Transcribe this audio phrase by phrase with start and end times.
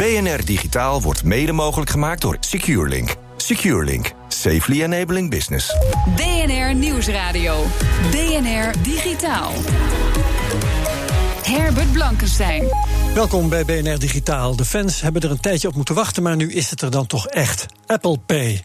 [0.00, 3.16] BNR Digitaal wordt mede mogelijk gemaakt door SecureLink.
[3.36, 4.12] SecureLink.
[4.28, 5.76] Safely enabling business.
[6.16, 7.64] BNR Nieuwsradio.
[8.10, 9.52] BNR Digitaal.
[11.42, 12.64] Herbert Blankenstein.
[13.14, 14.56] Welkom bij BNR Digitaal.
[14.56, 17.06] De fans hebben er een tijdje op moeten wachten, maar nu is het er dan
[17.06, 17.66] toch echt.
[17.90, 18.62] Apple Pay.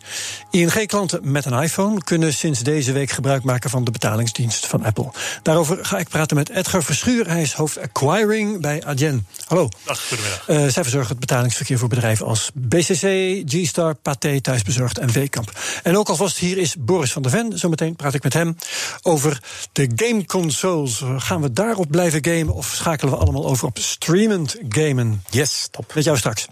[0.51, 5.11] ING-klanten met een iPhone kunnen sinds deze week gebruik maken van de betalingsdienst van Apple.
[5.41, 7.27] Daarover ga ik praten met Edgar Verschuur.
[7.27, 9.27] Hij is hoofd acquiring bij Adyen.
[9.45, 9.69] Hallo.
[9.83, 10.49] Dag, goedemiddag.
[10.49, 13.03] Uh, zij verzorgen het betalingsverkeer voor bedrijven als BCC,
[13.45, 15.51] G-Star, Pathé, Thuisbezorgd en Wekamp.
[15.83, 17.57] En ook alvast hier is Boris van der Ven.
[17.57, 18.57] Zometeen praat ik met hem
[19.01, 21.01] over de game consoles.
[21.17, 25.23] Gaan we daarop blijven gamen of schakelen we allemaal over op streamend gamen?
[25.29, 25.93] Yes, top.
[25.95, 26.47] Met jou straks.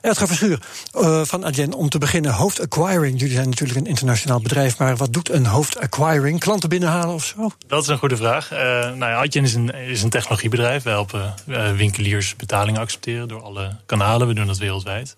[0.00, 0.62] Edgar Verschuur
[0.94, 3.18] uh, van Adyen, om te beginnen, hoofd acquiring.
[3.18, 6.40] Jullie zijn natuurlijk een internationaal bedrijf, maar wat doet een hoofd acquiring?
[6.40, 7.50] Klanten binnenhalen of zo?
[7.66, 8.52] Dat is een goede vraag.
[8.52, 10.82] Uh, nou ja, Adyen is een, is een technologiebedrijf.
[10.82, 14.26] We helpen uh, winkeliers betalingen accepteren door alle kanalen.
[14.26, 15.16] We doen dat wereldwijd.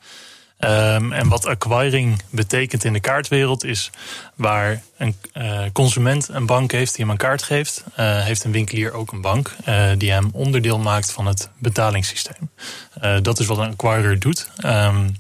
[0.61, 3.91] Um, en wat acquiring betekent in de kaartwereld is
[4.35, 8.93] waar een uh, consument een bank heeft die hem een kaart geeft, heeft een winkelier
[8.93, 9.57] ook een bank
[9.99, 12.51] die hem onderdeel maakt van het betalingssysteem.
[13.23, 14.49] dat is wat een acquirer doet.
[14.65, 15.17] Um,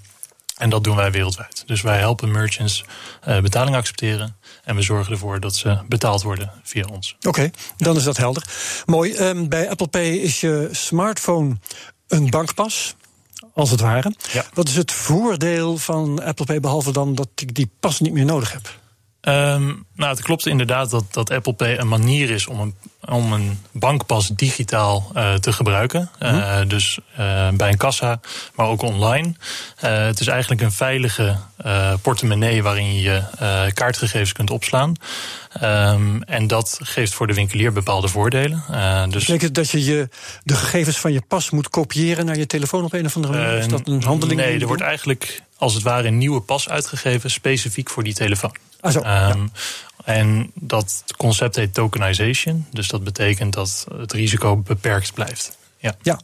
[0.59, 1.63] en dat doen wij wereldwijd.
[1.67, 2.85] Dus wij helpen merchants
[3.43, 4.37] betaling accepteren.
[4.65, 7.15] En we zorgen ervoor dat ze betaald worden via ons.
[7.17, 8.43] Oké, okay, dan is dat helder.
[8.87, 9.17] Mooi.
[9.17, 11.57] Um, bij Apple Pay is je smartphone
[12.09, 12.95] een bankpas
[13.55, 14.15] als het ware.
[14.33, 14.45] Ja.
[14.55, 18.25] Wat is het voordeel van Apple Pay, behalve dan dat ik die pas niet meer
[18.25, 18.79] nodig heb?
[19.21, 22.75] Um, nou, het klopt inderdaad dat, dat Apple Pay een manier is om een,
[23.09, 26.11] om een bankpas digitaal uh, te gebruiken.
[26.23, 26.69] Uh, mm-hmm.
[26.69, 28.21] Dus uh, bij een kassa,
[28.55, 29.35] maar ook online.
[29.77, 31.37] het is eigenlijk een veilige
[32.03, 33.23] portemonnee waarin je
[33.75, 34.95] kaartgegevens kunt opslaan.
[35.63, 38.63] Um, en dat geeft voor de winkelier bepaalde voordelen.
[39.11, 40.09] dus Betekent dat je, je
[40.45, 43.59] de gegevens van je pas moet kopiëren naar je telefoon op een of andere manier?
[43.59, 44.41] is dat een handeling?
[44.41, 48.53] Nee, er wordt eigenlijk als het ware een nieuwe pas uitgegeven, specifiek voor die telefoon.
[48.81, 49.49] Ah, zo, um, ja.
[50.05, 52.67] En dat concept heet tokenization.
[52.71, 55.57] Dus dat betekent dat het risico beperkt blijft.
[55.79, 55.95] Ja.
[56.03, 56.21] ja.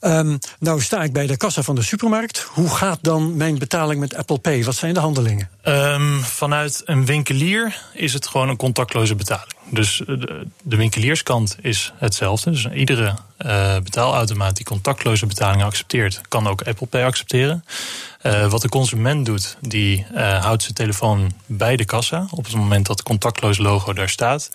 [0.00, 2.42] Um, nou sta ik bij de kassa van de supermarkt.
[2.42, 4.64] Hoe gaat dan mijn betaling met Apple Pay?
[4.64, 5.50] Wat zijn de handelingen?
[5.64, 9.55] Um, vanuit een winkelier is het gewoon een contactloze betaling.
[9.70, 12.50] Dus de, winkelierskant is hetzelfde.
[12.50, 13.14] Dus iedere
[13.46, 17.64] uh, betaalautomaat die contactloze betalingen accepteert, kan ook Apple Pay accepteren.
[18.22, 22.26] Uh, wat de consument doet, die uh, houdt zijn telefoon bij de kassa.
[22.30, 24.50] Op het moment dat het contactloos logo daar staat.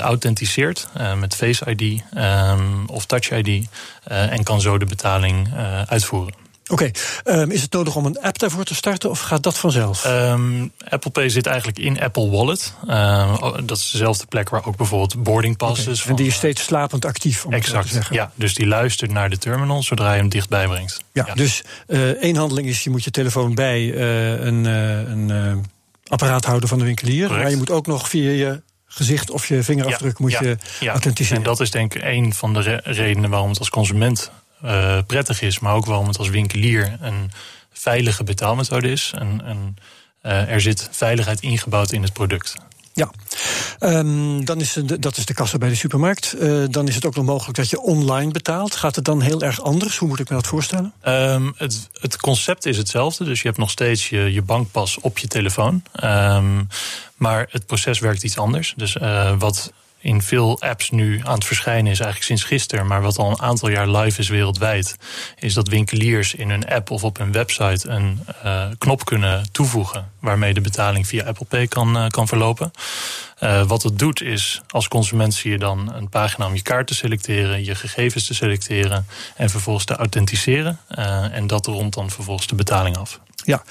[0.00, 3.68] Authenticeert met Face ID um, of Touch ID.
[4.04, 5.48] en kan zo de betaling
[5.86, 6.47] uitvoeren.
[6.68, 6.90] Oké,
[7.24, 7.40] okay.
[7.40, 10.04] um, is het nodig om een app daarvoor te starten of gaat dat vanzelf?
[10.04, 12.72] Um, Apple Pay zit eigenlijk in Apple Wallet.
[12.88, 16.00] Uh, dat is dezelfde plek waar ook bijvoorbeeld boarding passes.
[16.00, 16.10] Okay.
[16.10, 17.44] En die is steeds slapend actief.
[17.44, 17.86] Om exact.
[17.86, 18.14] te zeggen.
[18.14, 21.00] Ja, dus die luistert naar de terminal zodra je hem dichtbij brengt.
[21.12, 21.34] Ja, ja.
[21.34, 25.64] dus uh, één handeling is: je moet je telefoon bij uh, een, een
[26.06, 27.26] apparaat houden van de winkelier.
[27.26, 27.42] Correct.
[27.42, 30.56] Maar je moet ook nog via je gezicht of je vingerafdruk ja, moet ja, je
[30.80, 30.92] ja.
[30.92, 31.38] authenticeren.
[31.38, 34.30] En dat is denk ik een van de re redenen waarom het als consument
[34.64, 37.30] uh, prettig is, maar ook waarom het als winkelier een
[37.72, 39.12] veilige betaalmethode is.
[39.14, 39.76] En, en
[40.22, 42.54] uh, er zit veiligheid ingebouwd in het product.
[42.92, 43.10] Ja,
[43.80, 46.34] um, dan is de, dat is de kassa bij de supermarkt.
[46.40, 48.76] Uh, dan is het ook nog mogelijk dat je online betaalt.
[48.76, 49.96] Gaat het dan heel erg anders?
[49.96, 50.92] Hoe moet ik me dat voorstellen?
[51.04, 53.24] Um, het, het concept is hetzelfde.
[53.24, 55.82] Dus je hebt nog steeds je, je bankpas op je telefoon.
[56.04, 56.68] Um,
[57.16, 58.74] maar het proces werkt iets anders.
[58.76, 63.02] Dus uh, wat in veel apps nu aan het verschijnen is eigenlijk sinds gisteren, maar
[63.02, 64.96] wat al een aantal jaar live is wereldwijd,
[65.38, 70.10] is dat winkeliers in hun app of op hun website een uh, knop kunnen toevoegen
[70.20, 72.70] waarmee de betaling via Apple Pay kan, uh, kan verlopen.
[73.42, 76.86] Uh, wat het doet is, als consument zie je dan een pagina om je kaart
[76.86, 79.06] te selecteren, je gegevens te selecteren
[79.36, 80.78] en vervolgens te authenticeren.
[81.32, 83.20] en dat rond dan vervolgens de betaling af.
[83.44, 83.62] Ja,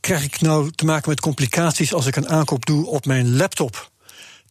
[0.00, 3.90] krijg ik nou te maken met complicaties als ik een aankoop doe op mijn laptop?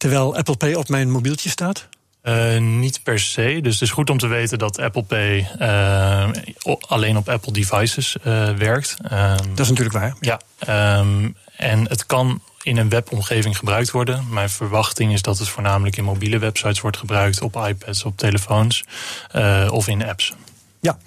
[0.01, 1.87] Terwijl Apple Pay op mijn mobieltje staat?
[2.23, 3.59] Uh, niet per se.
[3.61, 6.29] Dus het is goed om te weten dat Apple Pay uh,
[6.79, 8.97] alleen op Apple devices uh, werkt.
[9.11, 10.15] Um, dat is natuurlijk waar.
[10.19, 10.39] Ja.
[10.99, 14.27] Um, en het kan in een webomgeving gebruikt worden.
[14.29, 18.83] Mijn verwachting is dat het voornamelijk in mobiele websites wordt gebruikt, op iPads, op telefoons
[19.69, 20.33] of in apps.
[20.81, 20.97] Ja.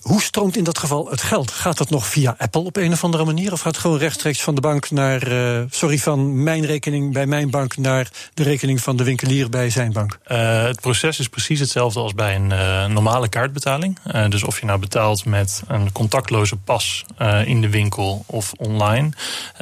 [0.00, 1.50] Hoe stroomt in dat geval het geld?
[1.50, 3.52] Gaat dat nog via Apple op een of andere manier?
[3.52, 5.32] Of gaat het gewoon rechtstreeks van de bank naar.
[5.32, 9.70] Uh, sorry, van mijn rekening bij mijn bank naar de rekening van de winkelier bij
[9.70, 10.18] zijn bank?
[10.28, 13.98] Uh, het proces is precies hetzelfde als bij een uh, normale kaartbetaling.
[14.28, 17.04] dus of je nou betaalt met een contactloze pas
[17.44, 19.10] in de winkel of online.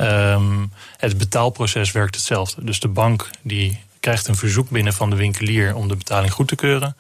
[0.01, 2.65] Um, het betaalproces werkt hetzelfde.
[2.65, 6.49] Dus de bank die krijgt een verzoek binnen van de winkelier om de betaling goed
[6.49, 6.97] te keuren.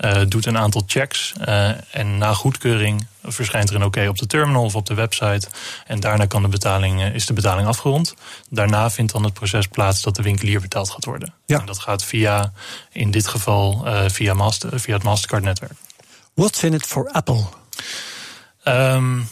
[0.00, 1.32] Uh, doet een aantal checks.
[1.48, 5.48] Uh, en na goedkeuring verschijnt er een oké op de terminal of op de website.
[5.86, 8.14] En daarna kan de betaling, uh, is de betaling afgerond.
[8.50, 11.34] Daarna vindt dan het proces plaats dat de winkelier betaald gaat worden.
[11.46, 11.60] Ja.
[11.60, 12.52] En dat gaat via,
[12.92, 15.76] in dit geval, via, master, via het Mastercard-netwerk.
[16.34, 17.44] What's in it for Apple?
[18.64, 19.28] Um,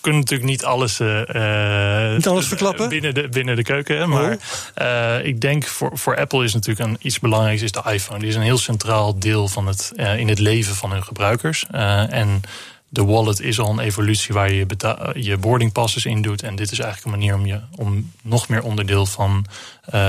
[0.00, 4.08] kunnen natuurlijk niet alles, uh, niet alles verklappen binnen de, binnen de keuken.
[4.08, 4.38] Maar
[4.82, 8.18] uh, ik denk voor, voor Apple is natuurlijk een, iets belangrijks is de iPhone.
[8.18, 11.66] Die is een heel centraal deel van het, uh, in het leven van hun gebruikers.
[12.08, 12.40] en
[12.88, 14.66] de wallet is al een evolutie waar je
[15.14, 16.42] je boardingpasses in doet.
[16.42, 19.46] En dit is eigenlijk een manier om je om nog meer onderdeel van,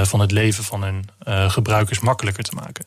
[0.03, 1.09] van het leven van hun
[1.51, 2.85] gebruikers makkelijker te maken.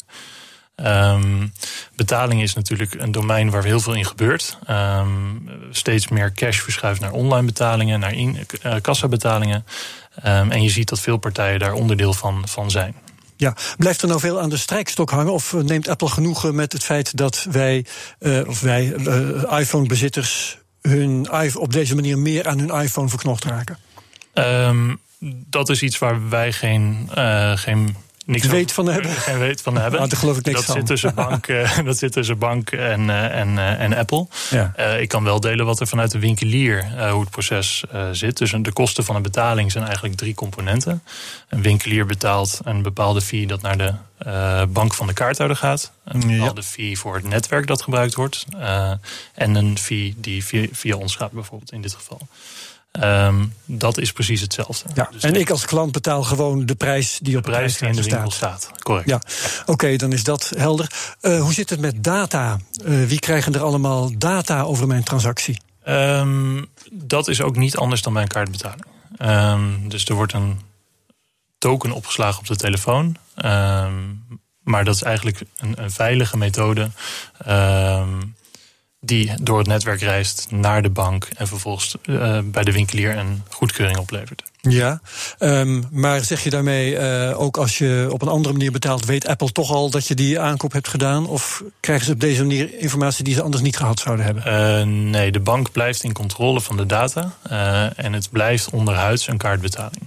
[0.85, 1.53] Um,
[1.97, 4.59] betaling is natuurlijk een domein waar heel veel in gebeurt.
[4.71, 9.65] Um, steeds meer cash verschuift naar online betalingen, naar in, uh, kassabetalingen.
[10.27, 12.95] Um, en je ziet dat veel partijen daar onderdeel van, van zijn.
[13.37, 15.33] Ja, blijft er nou veel aan de strijkstok hangen?
[15.33, 17.87] Of eh, neemt Apple genoegen met het feit dat wij,
[18.19, 23.79] uh, of wij uh, iPhone-bezitters hun op deze manier meer aan hun iPhone verknocht raken?
[25.51, 27.11] Dat is iets waar wij geen,
[27.55, 27.97] geen
[28.27, 29.11] niks weet van hebben.
[29.11, 29.99] Geen weet van hebben.
[29.99, 30.75] Nou, daar geloof ik niks dat van.
[30.75, 34.27] Zit tussen bank, uh, dat zit tussen bank en, uh, en, uh, en Apple.
[34.51, 34.75] Ja.
[34.77, 38.39] ik kan wel delen wat er vanuit de winkelier, hoe het proces zit.
[38.39, 41.03] Dus de kosten van een betaling zijn eigenlijk drie componenten.
[41.49, 43.95] Een winkelier betaalt een bepaalde fee dat naar de
[44.69, 45.93] bank van de kaarthouder gaat.
[46.05, 46.67] Een bepaalde ja.
[46.67, 48.47] fee voor het netwerk dat gebruikt wordt.
[49.35, 52.21] en een fee die via, via ons gaat bijvoorbeeld in dit geval.
[53.01, 54.89] Um, dat is precies hetzelfde.
[54.95, 57.79] Ja, dus en ik als klant betaal gewoon de prijs die de op de prijs
[57.79, 58.71] die in de winkel staat.
[58.79, 59.09] Correct.
[59.09, 59.21] Ja,
[59.61, 60.93] oké, okay, dan is dat helder.
[61.21, 62.59] Uh, hoe zit het met data?
[62.85, 65.61] Uh, wie krijgen er allemaal data over mijn transactie?
[65.89, 68.85] Um, dat is ook niet anders dan bij een kaartbetaling.
[69.19, 70.61] Um, dus er wordt een
[71.59, 73.17] token opgeslagen op de telefoon.
[74.63, 76.91] maar dat is eigenlijk een, een veilige methode
[79.05, 83.43] die door het netwerk reist naar de bank en vervolgens uh, bij de winkelier een
[83.49, 84.43] goedkeuring oplevert.
[84.61, 85.01] Ja,
[85.39, 89.27] um, maar zeg je daarmee uh, ook als je op een andere manier betaalt, weet
[89.27, 91.27] Apple toch al dat je die aankoop hebt gedaan?
[91.27, 94.45] Of krijgen ze op deze manier informatie die ze anders niet gehad zouden hebben?
[94.47, 97.33] Uh, nee, de bank blijft in controle van de data
[97.97, 100.03] en het blijft onderhuids een kaartbetaling.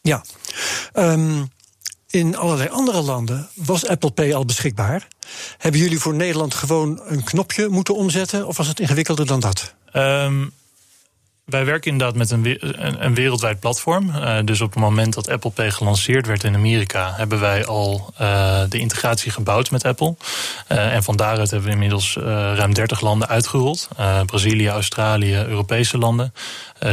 [0.00, 0.24] Ja.
[0.94, 1.50] Um,
[2.16, 5.08] in allerlei andere landen was Apple Pay al beschikbaar.
[5.58, 8.46] Hebben jullie voor Nederland gewoon een knopje moeten omzetten?
[8.46, 9.74] Of was het ingewikkelder dan dat?
[9.92, 10.52] Um,
[11.44, 12.58] wij werken inderdaad met een,
[13.04, 14.08] een, wereldwijd platform.
[14.08, 18.12] Uh, dus op het moment dat Apple Pay gelanceerd werd in Amerika, hebben wij al
[18.20, 20.14] uh, de integratie gebouwd met Apple.
[20.68, 22.16] Uh, en van daaruit hebben we inmiddels
[22.54, 23.88] ruim 30 landen uitgerold:
[24.26, 26.32] Brazilië, Australië, Europese landen.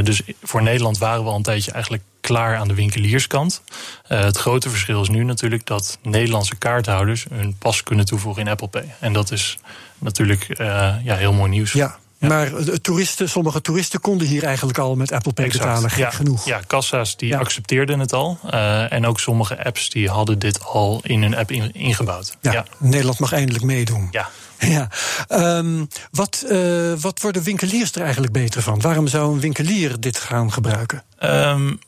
[0.03, 3.61] dus voor Nederland waren we al een tijdje eigenlijk klaar aan de winkelierskant.
[4.09, 8.47] Uh, het grote verschil is nu natuurlijk dat Nederlandse kaarthouders hun pas kunnen toevoegen in
[8.47, 8.95] Apple Pay.
[8.99, 9.57] En dat is
[9.99, 11.71] natuurlijk uh, ja, heel mooi nieuws.
[11.71, 11.97] Ja.
[12.27, 15.65] Maar toeristen, sommige toeristen konden hier eigenlijk al met Apple Pay exact.
[15.65, 16.45] betalen, gek ja, genoeg.
[16.45, 17.39] Ja, kassa's die ja.
[17.39, 18.39] accepteerden het al.
[18.53, 22.37] Uh, en ook sommige apps die hadden dit al in hun app in, ingebouwd.
[22.41, 24.07] Ja, ja, Nederland mag eindelijk meedoen.
[24.11, 24.29] Ja.
[24.69, 24.89] Ja.
[25.57, 28.81] Um, wat, uh, wat worden winkeliers er eigenlijk beter van?
[28.81, 31.03] Waarom zou een winkelier dit gaan gebruiken?
[31.23, 31.79] Um,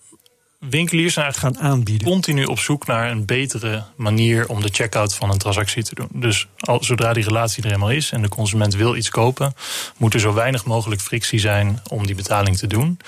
[0.60, 2.08] winkeliers zijn gaan aanbieden.
[2.08, 6.10] continu op zoek naar een betere manier om de checkout van een transactie te doen.
[6.12, 9.54] Dus al, zodra die relatie er eenmaal is en de consument wil iets kopen,
[9.98, 13.00] moet er zo weinig mogelijk frictie zijn om die betaling te doen.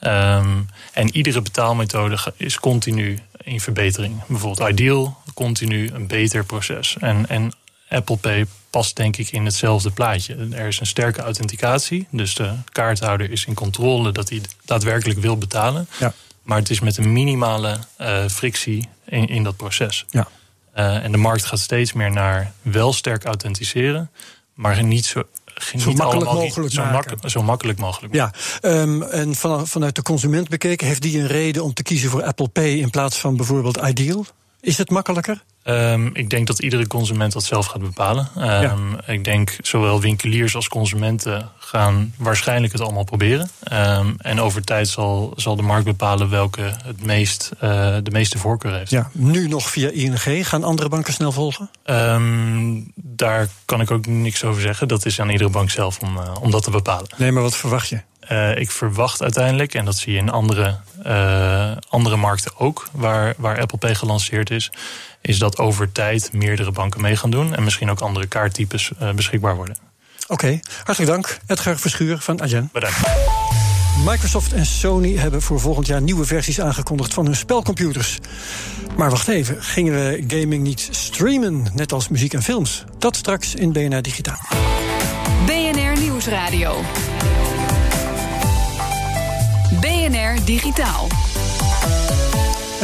[0.00, 4.26] Um, en iedere betaalmethode is continu in verbetering.
[4.26, 6.96] Bijvoorbeeld Ideal, continu een beter proces.
[7.00, 7.52] En, en
[7.88, 10.48] Apple Pay past denk ik in hetzelfde plaatje.
[10.52, 15.38] Er is een sterke authenticatie, dus de kaarthouder is in controle dat hij daadwerkelijk wil
[15.38, 15.88] betalen.
[15.98, 16.14] Ja.
[16.44, 20.04] Maar het is met een minimale uh, frictie in, in dat proces.
[20.08, 20.28] Ja.
[20.76, 24.10] Uh, en de markt gaat steeds meer naar wel sterk authenticeren,
[24.54, 25.22] maar niet zo.
[25.54, 28.14] Zo niet makkelijk mogelijk zo, mak zo, makkelijk mogelijk.
[28.14, 28.32] Ja,
[28.62, 32.22] um, en van, vanuit de consument bekeken, heeft die een reden om te kiezen voor
[32.22, 34.26] Apple Pay in plaats van bijvoorbeeld Ideal?
[34.60, 35.44] Is het makkelijker?
[35.66, 38.28] Um, ik denk dat iedere consument dat zelf gaat bepalen.
[38.36, 38.76] Um, ja.
[39.06, 43.50] Ik denk zowel winkeliers als consumenten gaan waarschijnlijk het allemaal proberen.
[43.72, 47.60] Um, en over tijd zal, zal de markt bepalen welke het meest, uh,
[48.02, 48.90] de meeste voorkeur heeft.
[48.90, 50.48] Ja, nu nog via ING.
[50.48, 51.70] Gaan andere banken snel volgen?
[52.94, 54.88] daar kan ik ook niks over zeggen.
[54.88, 57.06] Dat is aan iedere bank zelf om, uh, om dat te bepalen.
[57.16, 58.00] Nee, maar wat verwacht je?
[58.30, 60.76] Uh, ik verwacht uiteindelijk, en dat zie je in andere,
[61.06, 64.70] uh, andere markten ook, waar, waar Apple Pay gelanceerd is,
[65.20, 69.10] is dat over tijd meerdere banken mee gaan doen en misschien ook andere kaarttypes uh,
[69.10, 69.76] beschikbaar worden.
[70.22, 70.62] Oké, okay.
[70.84, 71.38] hartelijk dank.
[71.46, 72.68] Edgar Verschuur van Agen.
[72.72, 72.98] Bedankt.
[74.04, 78.18] Microsoft en Sony hebben voor volgend jaar nieuwe versies aangekondigd van hun spelcomputers.
[78.96, 82.84] Maar wacht even, gingen we gaming niet streamen, net als muziek en films?
[82.98, 84.38] Dat straks in BNR Digitaal.
[85.46, 86.82] BNR Nieuwsradio.
[89.80, 91.33] BNR Digitaal.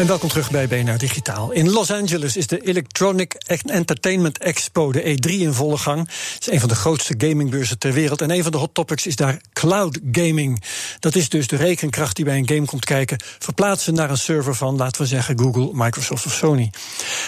[0.00, 1.50] En welkom terug bij BNR Digitaal.
[1.50, 3.34] In Los Angeles is de Electronic
[3.66, 5.98] Entertainment Expo, de E3, in volle gang.
[6.34, 8.20] Het is een van de grootste gamingbeurzen ter wereld.
[8.20, 10.62] En een van de hot topics is daar cloud gaming.
[10.98, 14.54] Dat is dus de rekenkracht die bij een game komt kijken, verplaatsen naar een server
[14.54, 16.70] van, laten we zeggen, Google, Microsoft of Sony.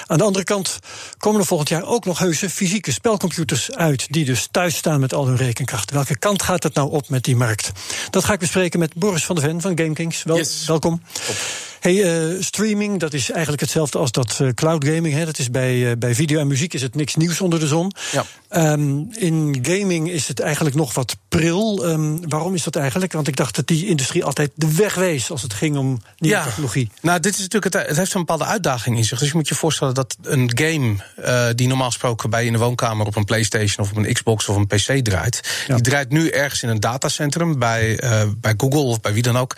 [0.07, 0.79] Aan de andere kant
[1.19, 5.15] komen er volgend jaar ook nog heuse fysieke spelcomputers uit, die dus thuis staan met
[5.15, 5.91] al hun rekenkracht.
[5.91, 7.71] Welke kant gaat het nou op met die markt?
[8.11, 10.23] Dat ga ik bespreken met Boris van der Ven van GameKings.
[10.23, 10.65] Wel, yes.
[10.67, 11.01] Welkom.
[11.83, 15.15] Hey, uh, streaming, dat is eigenlijk hetzelfde als dat uh, cloud gaming.
[15.15, 15.25] Hè.
[15.25, 17.93] Dat is bij, uh, bij video en muziek is het niks nieuws onder de zon.
[18.13, 18.25] Ja.
[18.73, 21.85] Um, in gaming is het eigenlijk nog wat pril.
[21.85, 23.13] Um, waarom is dat eigenlijk?
[23.13, 26.37] Want ik dacht dat die industrie altijd de weg wees als het ging om nieuwe
[26.37, 26.45] ja.
[26.45, 26.91] technologie.
[27.01, 29.19] Nou, dit is natuurlijk het, het heeft een bepaalde uitdaging in zich.
[29.19, 32.59] Dus je moet je voorstellen dat een game die normaal gesproken bij je in de
[32.59, 35.75] woonkamer op een PlayStation of op een Xbox of een PC draait, ja.
[35.75, 38.01] die draait nu ergens in een datacentrum bij,
[38.41, 39.57] bij Google of bij wie dan ook.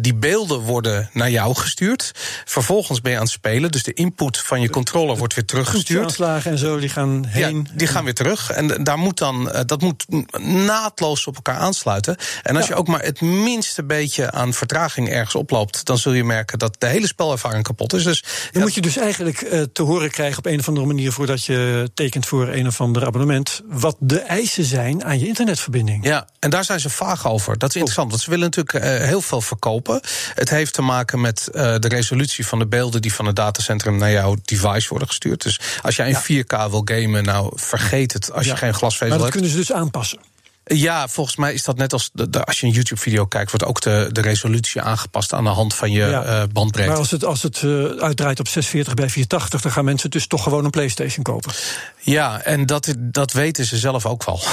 [0.00, 2.12] die beelden worden naar jou gestuurd.
[2.44, 6.04] Vervolgens ben je aan het spelen, dus de input van je controller wordt weer teruggestuurd.
[6.04, 7.56] Aanslagen en zo, die gaan heen.
[7.56, 8.50] Ja, die gaan weer terug.
[8.50, 10.06] En daar moet dan, dat moet
[10.40, 12.16] naadloos op elkaar aansluiten.
[12.42, 12.74] En als ja.
[12.74, 16.76] je ook maar het minste beetje aan vertraging ergens oploopt, dan zul je merken dat
[16.78, 18.02] de hele spelervaring kapot is.
[18.02, 21.12] Dus dan moet je dus eigenlijk uh, te horen krijgen op een of andere manier
[21.12, 26.04] voordat je tekent voor een of ander abonnement, wat de eisen zijn aan je internetverbinding.
[26.04, 27.58] Ja, en daar zijn ze vaag over.
[27.58, 30.00] Dat is interessant, want ze willen natuurlijk uh, heel veel verkopen.
[30.34, 33.96] Het heeft te maken met uh, de resolutie van de beelden die van het datacentrum
[33.96, 35.42] naar jouw device worden gestuurd.
[35.42, 36.42] Dus als jij in ja.
[36.44, 38.52] 4K wil gamen, nou vergeet het als ja.
[38.52, 39.32] je geen glasvezel maar dat hebt.
[39.32, 40.18] kunnen ze dus aanpassen.
[40.64, 43.66] Ja, volgens mij is dat net als de, de, als je een YouTube-video kijkt, wordt
[43.66, 46.24] ook de, de resolutie aangepast aan de hand van je ja.
[46.24, 46.90] uh, bandbreedte.
[46.90, 50.26] Maar als het, als het uh, uitdraait op 640 bij 480, dan gaan mensen dus
[50.26, 51.52] toch gewoon een PlayStation kopen.
[51.98, 54.40] Ja, en dat, dat weten ze zelf ook wel.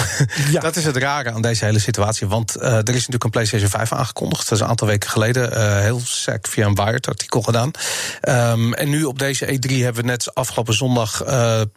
[0.51, 0.59] Ja.
[0.59, 2.27] dat is het rare aan deze hele situatie.
[2.27, 4.43] Want uh, er is natuurlijk een PlayStation 5 aangekondigd.
[4.43, 5.81] Dat is een aantal weken geleden.
[5.81, 7.71] heel sec via een Wired-artikel gedaan.
[8.21, 11.23] Um, en nu op deze E3 hebben we net afgelopen zondag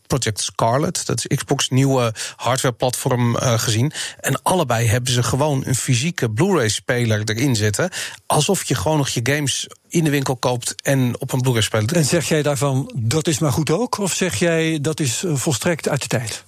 [0.07, 1.07] Project Scarlet.
[1.07, 3.93] Dat is Xbox nieuwe hardware-platform gezien.
[4.23, 7.91] En allebei hebben ze gewoon een fysieke Blu-ray-speler erin zitten.
[8.27, 11.97] Alsof je gewoon nog je games in de winkel koopt en op een Blu-ray-speler.
[11.97, 13.99] En zeg jij daarvan, dat is maar goed ook?
[13.99, 16.45] Of zeg jij, dat is volstrekt uit de tijd?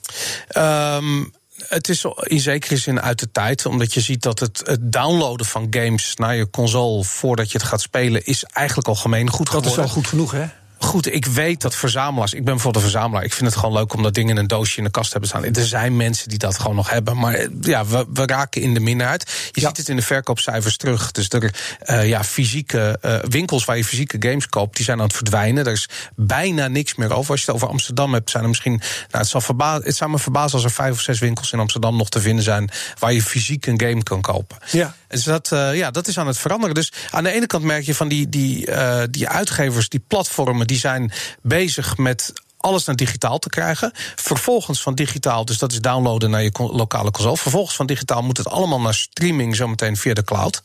[0.56, 1.32] Um,
[1.68, 5.46] het is in zekere zin uit de tijd, omdat je ziet dat het, het, downloaden
[5.46, 9.70] van games naar je console voordat je het gaat spelen, is eigenlijk algemeen goed geworden.
[9.70, 10.46] Dat is al goed genoeg, hè?
[10.94, 12.32] Goed, ik weet dat verzamelaars.
[12.32, 13.24] Ik ben bijvoorbeeld een verzamelaar.
[13.24, 15.12] Ik vind het gewoon leuk om dat ding in een doosje in de kast te
[15.12, 15.44] hebben staan.
[15.44, 17.16] Er zijn mensen die dat gewoon nog hebben.
[17.16, 19.50] Maar ja, we, we raken in de minderheid.
[19.52, 19.66] Je ja.
[19.66, 21.12] ziet het in de verkoopcijfers terug.
[21.12, 21.54] Dus er
[21.86, 25.66] uh, ja, fysieke uh, winkels waar je fysieke games koopt, die zijn aan het verdwijnen.
[25.66, 27.30] Er is bijna niks meer over.
[27.30, 28.76] Als je het over Amsterdam hebt, zijn er misschien.
[28.76, 31.58] Nou, het, zal verba het zou me verbazen als er vijf of zes winkels in
[31.58, 34.56] Amsterdam nog te vinden zijn waar je fysiek een game kan kopen.
[34.70, 34.94] Ja.
[35.14, 36.74] Dus dat, uh, ja, dat is aan het veranderen.
[36.74, 40.66] Dus aan de ene kant merk je van die, die, uh, die uitgevers, die platformen,
[40.66, 42.32] die zijn bezig met
[42.64, 43.92] alles naar digitaal te krijgen.
[44.14, 47.36] Vervolgens van digitaal, dus dat is downloaden naar je lokale console.
[47.36, 50.62] Vervolgens van digitaal moet het allemaal naar streaming, zometeen via de cloud.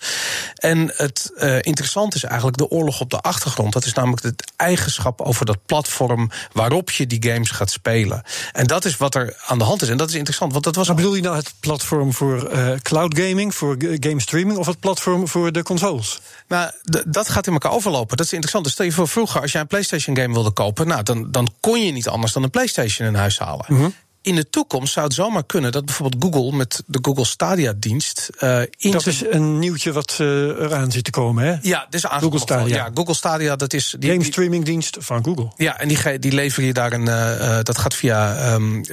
[0.55, 3.73] En het uh, interessante is eigenlijk de oorlog op de achtergrond.
[3.73, 8.23] Dat is namelijk het eigenschap over dat platform waarop je die games gaat spelen.
[8.51, 9.89] En dat is wat er aan de hand is.
[9.89, 10.87] En dat is interessant, want dat was.
[10.87, 14.79] Maar bedoel je nou het platform voor uh, cloud gaming, voor game streaming, of het
[14.79, 16.19] platform voor de consoles?
[16.47, 16.71] Nou,
[17.07, 18.17] dat gaat in elkaar overlopen.
[18.17, 18.63] Dat is interessant.
[18.63, 21.53] Dus stel je voor vroeger, als jij een PlayStation game wilde kopen, nou, dan, dan
[21.59, 23.65] kon je niet anders dan een PlayStation in huis halen.
[23.67, 23.93] -hmm.
[24.21, 28.29] In de toekomst zou het zomaar kunnen dat bijvoorbeeld Google met de Google Stadia-dienst.
[28.39, 31.55] Uh, dat is een nieuwtje wat uh, eraan zit te komen, hè?
[31.61, 32.75] Ja, dus Google Stadia.
[32.75, 33.95] Ja, Google Stadia, dat is.
[33.99, 35.51] Die, Game streamingdienst van Google.
[35.57, 37.05] Ja, en die, die lever je daar een.
[37.05, 38.85] Uh, dat gaat via, um,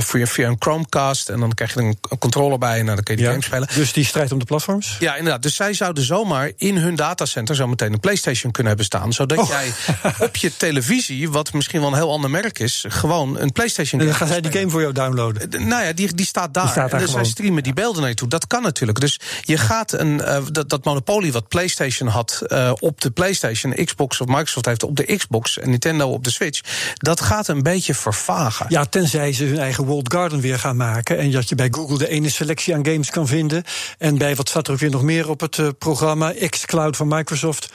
[0.00, 1.28] via, via een Chromecast.
[1.28, 3.42] En dan krijg je een, een controller bij en dan kun je die ja, game
[3.42, 3.68] spelen.
[3.74, 4.96] Dus die strijd om de platforms?
[5.00, 5.42] Ja, inderdaad.
[5.42, 9.12] Dus zij zouden zomaar in hun datacenter zo meteen een PlayStation kunnen hebben staan.
[9.12, 9.48] Zodat oh.
[9.48, 9.72] jij
[10.26, 14.00] op je televisie, wat misschien wel een heel ander merk is, gewoon een PlayStation.
[14.00, 15.68] En dan gaan zij die game voor jou downloaden.
[15.68, 16.62] Nou ja, die, die staat daar.
[16.62, 18.28] Die staat daar en dus wij streamen die beelden naartoe.
[18.28, 19.00] Dat kan natuurlijk.
[19.00, 23.74] Dus je gaat een, uh, dat, dat monopolie wat PlayStation had uh, op de PlayStation,
[23.84, 26.60] Xbox of Microsoft heeft op de Xbox en Nintendo op de Switch,
[26.94, 28.66] dat gaat een beetje vervagen.
[28.68, 31.18] Ja, tenzij ze hun eigen World Garden weer gaan maken.
[31.18, 33.64] En dat je bij Google de ene selectie aan games kan vinden.
[33.98, 37.08] En bij wat staat er ook weer nog meer op het uh, programma, xCloud van
[37.08, 37.72] Microsoft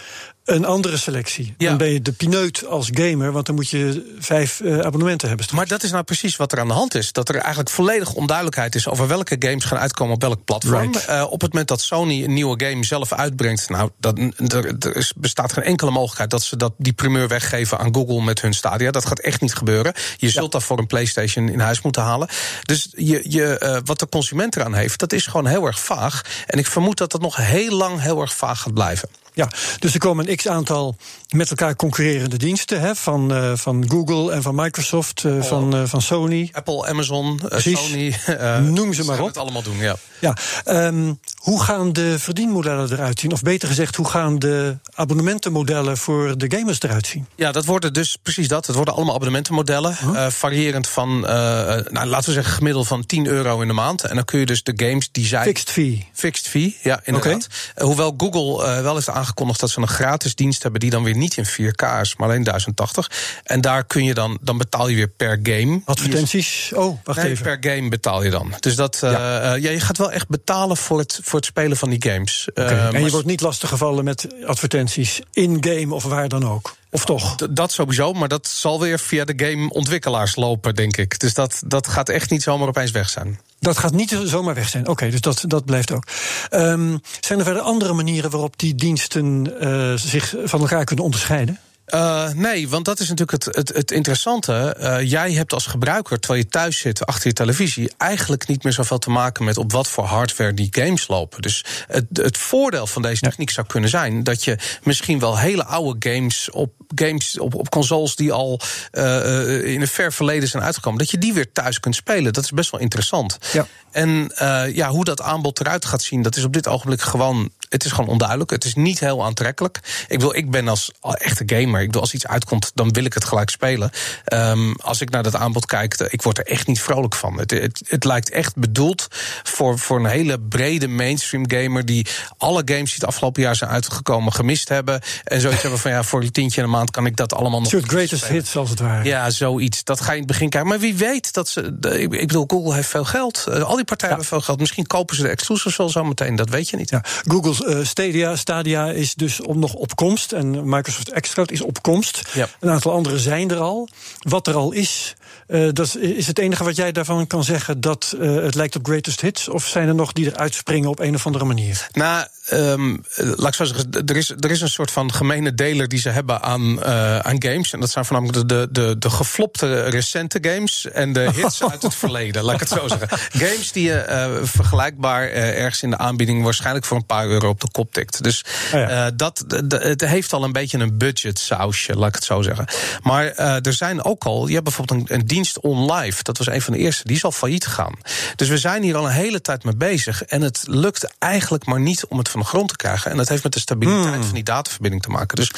[0.47, 1.53] een andere selectie.
[1.57, 1.67] Ja.
[1.67, 5.45] Dan ben je de pineut als gamer, want dan moet je vijf uh, abonnementen hebben.
[5.53, 7.11] Maar dat is nou precies wat er aan de hand is.
[7.11, 10.91] Dat er eigenlijk volledig onduidelijkheid is over welke games gaan uitkomen op welk platform.
[10.91, 11.09] Right.
[11.09, 15.11] Uh, op het moment dat Sony een nieuwe game zelf uitbrengt, nou, dat, er, er
[15.15, 18.91] bestaat geen enkele mogelijkheid dat ze dat, die primeur weggeven aan Google met hun Stadia.
[18.91, 19.93] Dat gaat echt niet gebeuren.
[20.17, 20.51] Je zult ja.
[20.51, 22.27] daarvoor een PlayStation in huis moeten halen.
[22.63, 26.21] Dus je, je, uh, wat de consument eraan heeft, dat is gewoon heel erg vaag.
[26.45, 29.09] En ik vermoed dat dat nog heel lang heel erg vaag gaat blijven.
[29.37, 30.95] Ja, dus er komen een x-aantal
[31.29, 35.43] met elkaar concurrerende diensten hè, van, uh, van Google en van Microsoft, uh, oh.
[35.43, 36.49] van, uh, van Sony.
[36.51, 38.15] Apple, Amazon, Sony.
[38.61, 39.27] Noem ze maar op.
[39.27, 39.95] het allemaal doen, ja.
[40.19, 43.31] ja um, hoe gaan de verdienmodellen eruit zien?
[43.31, 47.27] Of beter gezegd, hoe gaan de abonnementenmodellen voor de gamers eruit zien?
[47.35, 48.65] Ja, dat worden dus precies dat.
[48.65, 49.95] Het worden allemaal abonnementenmodellen.
[49.99, 50.27] -huh.
[50.29, 54.03] variërend van, nou, laten we zeggen, gemiddeld van 10 euro in de maand.
[54.03, 55.43] En dan kun je dus de games die zijn.
[55.43, 56.07] Fixed fee.
[56.13, 57.47] Fixed fee, ja, inderdaad.
[57.75, 57.87] Okay.
[57.87, 61.37] hoewel Google wel heeft aangekondigd dat ze een gratis dienst hebben die dan weer niet
[61.37, 63.11] in 4K is, maar alleen 1080.
[63.43, 65.81] En daar kun je dan, dan betaal je weer per game.
[65.85, 66.71] Advertenties?
[66.75, 67.57] Oh, wacht nee, even.
[67.59, 68.53] Per game betaal je dan.
[68.59, 69.53] Dus dat, ja.
[69.53, 72.47] Ja, je gaat wel echt betalen voor het, voor het spelen van die games.
[72.49, 72.73] Okay.
[72.73, 76.75] Uh, en je wordt niet lastiggevallen met advertenties in-game of waar dan ook.
[76.89, 77.35] Of toch?
[77.35, 81.19] Dat sowieso, maar dat zal weer via de gameontwikkelaars lopen, denk ik.
[81.19, 83.39] Dus dat, dat gaat echt niet zomaar opeens weg zijn.
[83.59, 84.83] Dat gaat niet zomaar weg zijn.
[84.83, 86.03] Oké, okay, dus dat, dat blijft ook.
[86.51, 91.59] Um, zijn er verder andere manieren waarop die diensten uh, zich van elkaar kunnen onderscheiden?
[91.93, 94.75] Uh, nee, want dat is natuurlijk het, het, het interessante.
[94.79, 98.73] Uh, jij hebt als gebruiker, terwijl je thuis zit achter je televisie, eigenlijk niet meer
[98.73, 101.41] zoveel te maken met op wat voor hardware die games lopen.
[101.41, 105.65] Dus het, het voordeel van deze techniek zou kunnen zijn dat je misschien wel hele
[105.65, 108.59] oude games op games op, op consoles die al
[108.91, 112.33] uh, in een ver verleden zijn uitgekomen, dat je die weer thuis kunt spelen.
[112.33, 113.37] Dat is best wel interessant.
[113.53, 113.67] Ja.
[113.91, 114.31] En
[114.73, 117.51] ja, hoe dat aanbod eruit gaat zien, dat is op dit ogenblik gewoon.
[117.69, 118.49] Het is gewoon onduidelijk.
[118.49, 120.05] Het is niet heel aantrekkelijk.
[120.07, 121.81] Ik wil, ik ben als echte gamer.
[121.81, 123.91] Ik bedoel, als iets uitkomt, dan wil ik het gelijk spelen.
[124.33, 127.39] Um, als ik naar dat aanbod kijk, ik word er echt niet vrolijk van.
[127.39, 129.07] Het, het, het lijkt echt bedoeld
[129.43, 133.69] voor, voor een hele brede mainstream gamer die alle games die het afgelopen jaar zijn
[133.69, 135.01] uitgekomen gemist hebben.
[135.23, 137.59] En zoiets hebben van ja, voor een tientje in een maand kan ik dat allemaal
[137.59, 137.69] nog.
[137.69, 138.41] Soort greatest spelen.
[138.41, 139.03] hits als het ware.
[139.03, 139.83] Ja, zoiets.
[139.83, 140.69] Dat ga je in het begin kijken.
[140.69, 141.77] Maar wie weet dat ze.
[141.89, 143.45] Ik bedoel, Google heeft veel geld.
[143.49, 144.21] Uh, al die partijen ja.
[144.21, 144.59] hebben veel geld.
[144.59, 146.35] Misschien kopen ze de exclusives wel zo meteen.
[146.35, 146.89] Dat weet je niet.
[146.89, 150.31] Ja, Google uh, Stadia, Stadia is dus om nog op komst.
[150.31, 152.21] En Microsoft Xcloud is op komst.
[152.33, 152.47] Ja.
[152.59, 153.87] Een aantal andere zijn er al.
[154.19, 155.15] Wat er al is,
[155.47, 158.85] uh, dat is het enige wat jij daarvan kan zeggen dat uh, het lijkt op
[158.85, 159.49] greatest hits?
[159.49, 161.87] Of zijn er nog die eruit springen op een of andere manier?
[161.91, 165.87] Nou, um, laat ik zo zeggen, er is, er is een soort van gemene deler
[165.87, 167.73] die ze hebben aan, uh, aan games.
[167.73, 171.95] En dat zijn voornamelijk de, de, de geflopte recente games en de hits uit het
[172.05, 173.07] verleden, laat ik het zo zeggen.
[173.31, 177.71] Games die je vergelijkbaar ergens in de aanbieding waarschijnlijk voor een paar euro op de
[177.71, 178.23] kop tikt.
[178.23, 179.11] Dus oh ja.
[179.11, 182.65] dat, het heeft al een beetje een budget sausje, laat ik het zo zeggen.
[183.01, 183.25] Maar
[183.61, 186.23] er zijn ook al, je hebt bijvoorbeeld een, een dienst OnLive.
[186.23, 187.03] Dat was een van de eerste.
[187.07, 187.93] Die is al failliet gegaan.
[188.35, 190.23] Dus we zijn hier al een hele tijd mee bezig.
[190.23, 193.11] En het lukt eigenlijk maar niet om het van de grond te krijgen.
[193.11, 194.23] En dat heeft met de stabiliteit hmm.
[194.23, 195.35] van die dataverbinding te maken.
[195.35, 195.51] Dus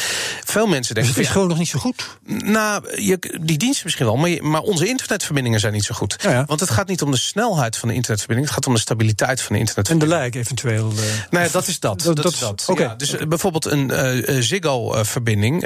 [0.44, 1.14] veel mensen denken.
[1.14, 2.18] Dus het is gewoon nog niet zo goed?
[2.26, 4.16] Nou, je, die diensten misschien wel.
[4.16, 6.16] Maar, je, maar, onze internetverbindingen zijn niet zo goed.
[6.22, 6.46] Ja, ja.
[6.46, 8.48] Want het gaat niet om de snelheid van de internetverbinding.
[8.48, 10.14] Het gaat om de stabiliteit van de internetverbinding.
[10.14, 10.92] En de lijk eventueel.
[10.92, 12.02] Uh, nee, dat is dat.
[12.02, 12.66] dat, dat, dat is dat.
[12.68, 12.86] Okay.
[12.86, 15.62] Ja, dus uh, bijvoorbeeld een uh, Ziggo-verbinding.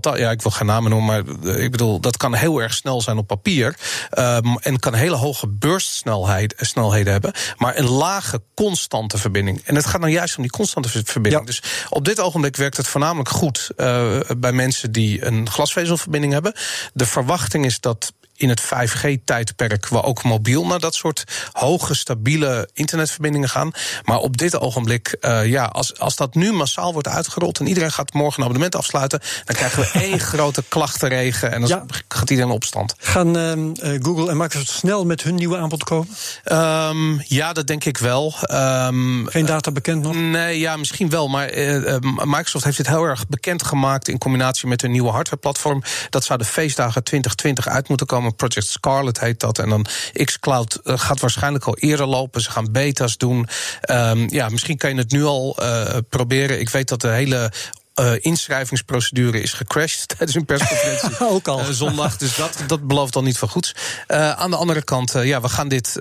[0.00, 1.24] ja, ik wil geen namen noemen.
[1.42, 3.51] Maar ik bedoel, dat kan heel erg snel zijn op papier.
[3.58, 7.32] Um, en kan hele hoge burstsnelheid, snelheden hebben.
[7.56, 9.62] Maar een lage, constante verbinding.
[9.64, 11.34] En het gaat nou juist om die constante verbinding.
[11.34, 11.46] Ja.
[11.46, 16.54] Dus op dit ogenblik werkt het voornamelijk goed uh, bij mensen die een glasvezelverbinding hebben.
[16.92, 22.68] De verwachting is dat in het 5G-tijdperk, waar ook mobiel naar dat soort hoge, stabiele
[22.72, 23.70] internetverbindingen gaan.
[24.04, 27.92] Maar op dit ogenblik, uh, ja, als, als dat nu massaal wordt uitgerold en iedereen
[27.92, 31.84] gaat morgen een abonnement afsluiten, dan krijgen we één grote klachtenregen en dan ja.
[32.08, 32.94] gaat iedereen in opstand.
[32.98, 36.08] Gaan uh, Google en Microsoft snel met hun nieuwe aanbod komen?
[36.44, 38.34] Um, ja, dat denk ik wel.
[38.50, 40.14] Um, Geen data bekend nog?
[40.14, 41.28] Nee, ja, misschien wel.
[41.28, 45.82] Maar uh, Microsoft heeft dit heel erg bekend gemaakt in combinatie met hun nieuwe hardwareplatform.
[46.10, 48.31] Dat zou de feestdagen 2020 uit moeten komen.
[48.36, 49.58] Project Scarlet heet dat.
[49.58, 49.86] En dan
[50.24, 52.40] xCloud gaat waarschijnlijk al eerder lopen.
[52.40, 53.48] Ze gaan beta's doen.
[53.90, 56.60] Um, ja, misschien kan je het nu al uh, proberen.
[56.60, 57.52] Ik weet dat de hele
[58.00, 61.26] uh, inschrijvingsprocedure is gecrashed tijdens een persconferentie.
[61.34, 61.60] Ook al.
[61.60, 62.16] Uh, zondag.
[62.16, 63.74] Dus dat, dat belooft al niet van goeds.
[64.08, 65.96] Uh, aan de andere kant, ja, we gaan dit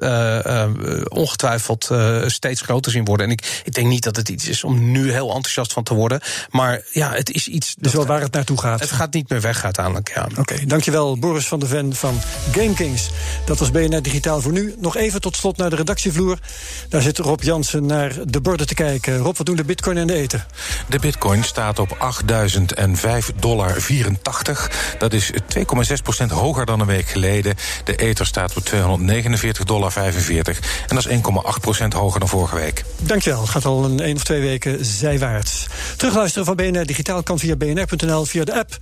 [1.09, 1.89] ongetwijfeld
[2.25, 3.25] steeds groter zien worden.
[3.25, 5.93] En ik, ik denk niet dat het iets is om nu heel enthousiast van te
[5.93, 6.21] worden.
[6.49, 7.75] Maar ja, het is iets.
[7.77, 8.79] Dus wel waar het naartoe gaat.
[8.79, 10.11] Het gaat niet meer weg uiteindelijk.
[10.15, 10.27] Ja.
[10.31, 12.19] Oké, okay, dankjewel Boris van der Ven van
[12.51, 13.09] GameKings.
[13.45, 14.75] Dat was BNR Digitaal voor nu.
[14.79, 16.39] Nog even tot slot naar de redactievloer.
[16.89, 19.17] Daar zit Rob Jansen naar de borden te kijken.
[19.17, 20.45] Rob, wat doen de bitcoin en de eten?
[20.87, 21.97] De bitcoin staat op
[23.31, 23.77] 8.005,84 dollar.
[24.97, 27.55] Dat is 2,6% hoger dan een week geleden.
[27.83, 29.93] De ether staat op 249,45 dollar.
[29.95, 31.17] En dat is
[31.81, 32.83] 1,8% hoger dan vorige week.
[32.97, 33.45] Dankjewel.
[33.45, 35.67] Gaat al een 1 of twee weken zijwaarts.
[35.97, 38.77] Terugluisteren van BNR Digitaal kan via bnr.nl, via de app,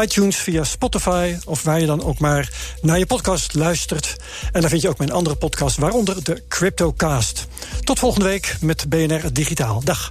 [0.00, 1.36] iTunes, via Spotify...
[1.44, 2.48] of waar je dan ook maar
[2.82, 4.16] naar je podcast luistert.
[4.52, 7.46] En daar vind je ook mijn andere podcast, waaronder de Cryptocast.
[7.84, 9.80] Tot volgende week met BNR Digitaal.
[9.84, 10.10] Dag.